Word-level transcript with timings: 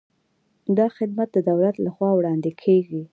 دا 0.77 0.85
خدمات 0.97 1.29
د 1.33 1.37
دولت 1.49 1.75
له 1.83 1.89
خوا 1.95 2.09
وړاندې 2.15 2.51
کیږي. 2.63 3.01